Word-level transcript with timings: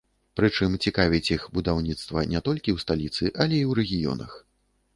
Прычым 0.39 0.77
цікавіць 0.85 1.31
іх 1.35 1.43
будаўніцтва 1.59 2.25
не 2.31 2.43
толькі 2.49 2.69
ў 2.75 2.85
сталіцы, 2.87 3.23
але 3.41 3.55
і 3.61 3.65
ў 3.69 3.71
рэгіёнах. 3.81 4.31